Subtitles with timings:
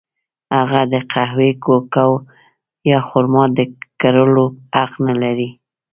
[0.57, 2.09] هغه د قهوې، کوکو
[2.89, 3.59] یا خرما د
[4.01, 5.49] کرلو حق نه لري.